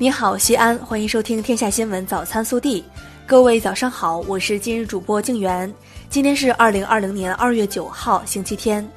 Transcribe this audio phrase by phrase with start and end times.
[0.00, 2.80] 你好，西安，欢迎收听《天下新闻早餐速递》。
[3.26, 5.74] 各位早上好，我是今日主播静媛。
[6.08, 8.88] 今天是二零二零年二月九号，星期天。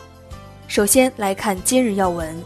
[0.67, 2.39] 首先来看今日要闻。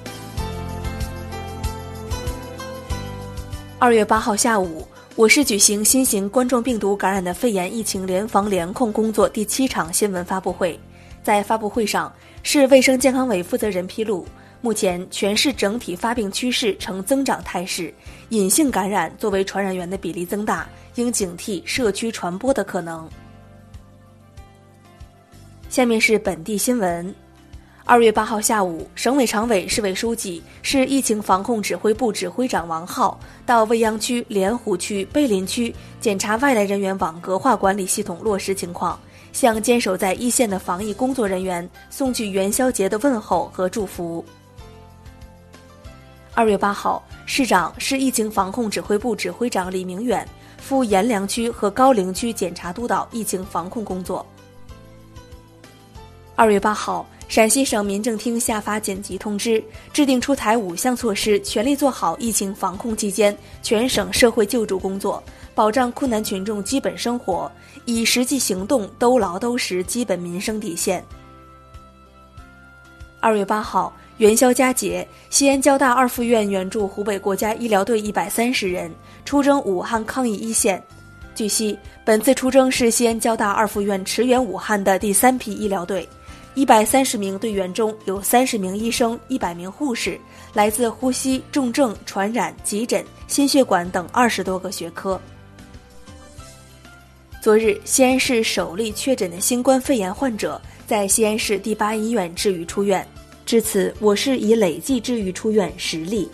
[3.77, 4.87] 二月八号下午，
[5.17, 10.79] 我市举行新型冠状病毒感染的肺炎疫情联防联控工作第七场新闻发布会。
[11.21, 12.09] 在发布会上，
[12.41, 14.25] 市卫生健康委负责人披露。
[14.65, 17.93] 目前，全市整体发病趋势呈增长态势，
[18.29, 23.07] 隐性感染作为传染源的比例增大，应警惕社区传播的可能。
[25.69, 27.13] 下面是本地新闻。
[27.83, 35.71] 二月八号下午，省委常委、市委书记、市疫情防控指挥部指挥长王浩到未央区、莲湖区、碑林区
[36.01, 38.99] 检查外来人员网格化管理系统落实情况，
[39.31, 44.25] 向坚守在一线的防疫工作人员送去元宵节的问候和祝福。
[46.37, 54.23] 二月八号，市长、市疫情防控指挥部指挥长李明远赴阎良区和高陵区检查督导疫情防控工作。
[56.35, 65.23] 二月八号，陕西省民政厅下发紧急通知，制定出台五项措施，全力做好疫情防控期间全省社会救助工作，
[65.55, 67.49] 保障困难群众基本生活，
[67.85, 71.01] 以实际行动兜牢兜实基本民生底线。
[73.21, 73.95] 二月八号。
[74.17, 78.89] 元宵佳节，西安交大二附院援助湖北国家医疗队一百三十人
[79.25, 80.81] 出征武汉抗疫一线。
[81.35, 86.07] 据悉，本次出征是西安交大二附院驰援武汉的第三批医疗队，
[86.53, 90.17] 一百三十名队员中有三十名医生、一百名护士，
[90.53, 95.19] 来自呼吸、重症、传染、急诊、心血管等二十多个学科。
[97.41, 103.05] 昨日，西安市首例确诊的新冠肺炎患者在西安市第八医院治愈出院。
[103.45, 106.27] 至此，我市已累计治愈出院十例。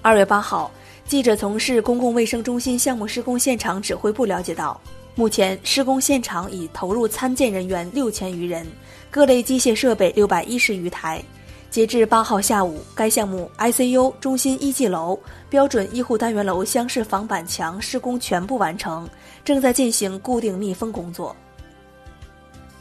[0.00, 0.70] 二月八号，
[1.04, 4.80] 记者从市公共卫生中心项目施工现场指挥部了解到，
[5.14, 8.66] 目前施工现场已投入参建人员六千余人，
[9.10, 11.22] 各类机械设备六百一十余台。
[11.68, 15.18] 截至八号下午，该项目 ICU、中心一技楼、
[15.50, 19.06] 标准医护单元楼厢式防板墙施工全部完成，
[19.44, 21.36] 正在进行固定密封工作。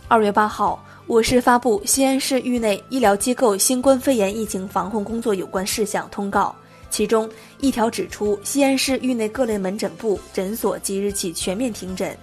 [0.07, 0.81] 二月八号。
[1.07, 6.53] 我市发布《西安市域内医疗机构新冠肺炎疫情防控工作有关事项通告》，
[6.89, 7.29] 其中
[7.59, 12.17] 一条指出，西安市域内各类门诊部、诊所即日起全面停诊。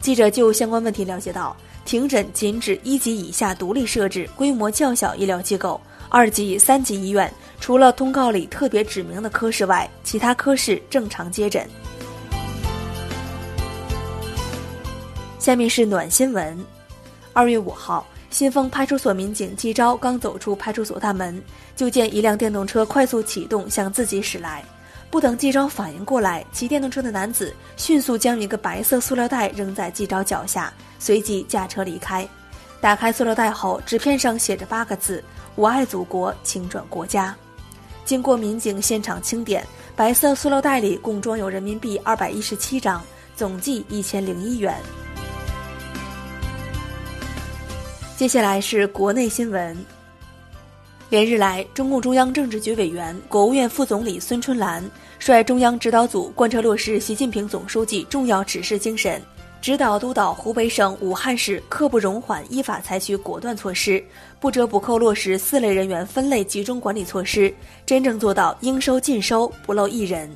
[0.00, 11.68] 记者就相关问题了解到，停诊仅指一级以下独立设置、规模较小医疗机构，二级、三级医院除了通告里特别指明的科室外，其他科室正常接诊。
[15.40, 16.56] 下面是暖新闻，
[17.32, 18.06] 二月五号。
[18.30, 21.42] 新丰派出所民警季昭刚走出派出所大门，
[21.74, 24.62] 就见一辆电动车快速启动向自己驶来。
[25.10, 32.28] 不等季昭反应过来，骑电动车的男子迅速将一个白色塑料袋扔在季昭脚下，随即驾车离开。
[32.80, 35.24] 打开塑料袋后，纸片上写着八个字
[35.56, 37.34] ：“我爱祖国，请转国家。”
[38.04, 39.66] 经过民警现场清点，
[39.96, 43.02] 白色塑料袋里共装有人民币二百一十七张，
[43.34, 44.78] 总计一千零一元。
[48.18, 49.76] 接下来是国内新闻。
[51.08, 54.84] 连日来，中共中央政治局委员、国务院副总理孙春兰
[55.20, 59.22] 率中央指导组贯彻落实习近平总书记重要指示精神，
[59.60, 64.02] 指导督导湖北省武汉市刻不容缓依法采取果断措施，
[64.40, 67.54] 不折不扣落实四类人员分类集中管理措施，
[67.86, 70.28] 真正做到应收尽收，不漏一人。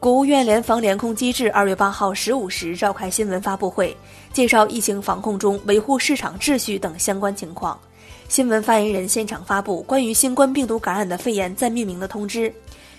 [0.00, 3.96] 国务院联防联控机制二月八号十五时召开新闻发布会，
[4.32, 7.76] 介绍疫情防控中维护市场秩序等相关情况。
[8.28, 12.52] 新闻发言人现场发布关于新冠病毒感染的肺炎暂命名的通知。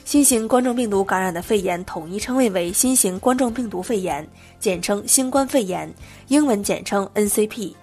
[0.04, 4.28] 新型冠状病毒感染的肺炎统一称谓为新型冠状病毒肺炎，
[4.60, 5.90] 简称新冠肺炎，
[6.28, 7.74] 英文简称 NCP。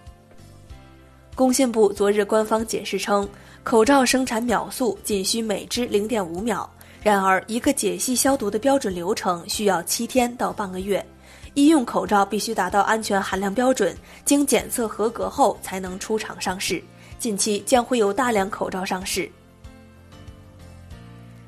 [1.34, 3.27] 工信部昨日官方解释称，
[3.62, 6.69] 口罩生产秒速仅需每支零点五秒。
[7.07, 11.07] 然而，一个解析消毒的标准流程需要七天到半个月，
[11.55, 16.83] 医用口罩必须达到安全含量标准，经检测合格后才能出厂上市。
[17.17, 19.31] 近期将会有大量口罩上市。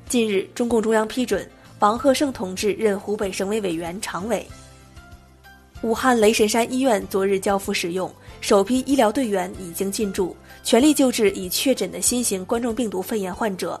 [0.07, 1.45] 近日，中共中央批准
[1.79, 4.47] 王鹤胜同志任湖北省委委员、常委。
[5.81, 8.09] 武汉雷神山医院昨日交付使用，
[8.39, 10.33] 首批医疗队员已经进驻，
[10.63, 13.77] 全力救治已确诊的新型冠状病毒肺炎患者。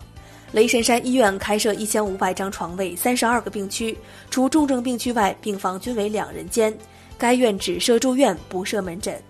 [0.51, 3.97] 雷神山医院开设一千五百张床位，三十二个病区，
[4.29, 6.75] 除重症病区外，病房均为两人间。
[7.17, 9.21] 该院只设住院，不设门诊。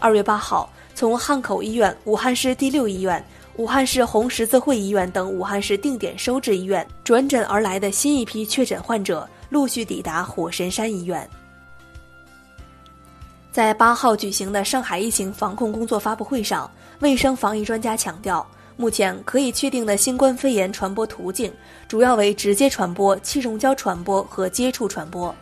[0.00, 3.24] 二月八号，从汉口医院、武汉市第六医院、
[3.56, 11.28] 武汉市红十字会医院等武汉市定点收治医院转诊而来的新一批确诊患者陆续抵达火神山医院。
[13.52, 16.68] 在八号举行的上海疫情防控工作发布会上，
[16.98, 18.44] 卫生防疫专家强调，
[18.76, 21.52] 目前可以确定的新冠肺炎传播途径
[21.86, 25.34] 主要为直接传播、气溶胶传播和接触传播。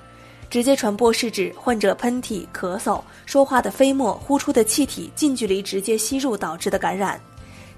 [0.50, 7.18] 直接传播是指患者喷嚏、咳嗽、说话的飞沫、呼出的气体近距离直接吸入导致的感染；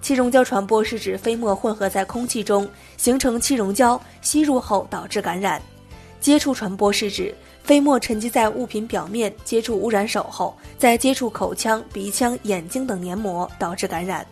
[0.02, 5.60] 气溶胶传播是指飞沫混合在空气中形成气溶胶，吸入后导致感染；
[6.20, 14.26] 接触传播是指飞沫沉积在物品表面，接触污染手后，再接触口腔、鼻腔、眼睛等黏膜，导致感染。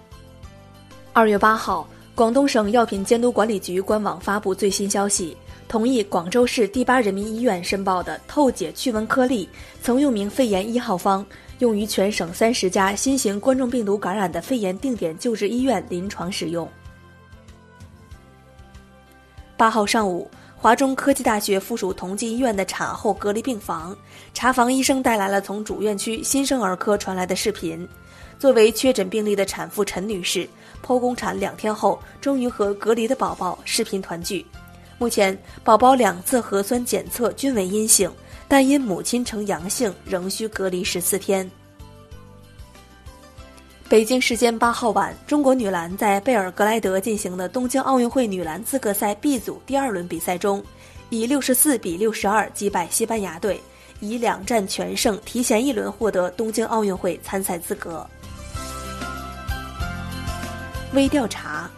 [1.14, 5.36] 二月八号，广东省药品监督管理局官网发布最新消息。
[5.68, 9.46] 同意广州市第八人民医院申报的透解驱蚊颗粒，
[9.82, 11.24] 曾用名肺炎一号方，
[11.58, 16.66] 用于全省三十家新型冠状病毒感染的肺炎定点救治医院临床使用。
[19.54, 20.30] 八号上午，
[20.62, 23.96] 华中科技大学附属同济医院的产后隔离病房，
[24.32, 27.86] 查房医生带来了从主院区新生儿科传来的视频。
[28.38, 30.48] 作为确诊病例的产妇陈女士，
[30.80, 34.46] 剖宫产两天后，终于和隔离的宝宝视频团聚。
[34.98, 38.08] 目前，宝宝两次核酸检测均为阴性，
[38.46, 41.50] 但因母亲呈阳性，仍需隔离十四天。
[43.92, 50.64] 北京时间八号晚，中国女篮在贝尔格莱德进行的东京奥运会女篮资格赛 B 组第二轮比赛中，
[51.10, 53.60] 以六十四比六十二击败西班牙队，
[54.00, 58.08] 以两战全胜，提前一轮获得东京奥运会参赛资格。
[60.94, 61.70] 微调查。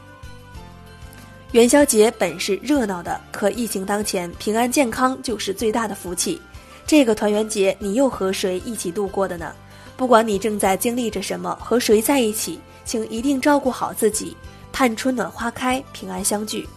[1.50, 6.40] 元宵节本是热闹的，可疫情当前，平安健康就是最大的福气。
[6.86, 9.52] 这个团圆节，你又和谁一起度过的呢？
[9.96, 14.36] 不管你正在经历着什么，和谁在一起，请一定照顾好自己，
[14.72, 16.68] 盼春暖花开，平安相聚。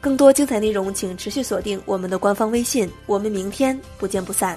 [0.00, 2.88] 更多精彩内容，请持续锁定我们的官方微信。
[3.06, 4.56] 我们明天不见不散。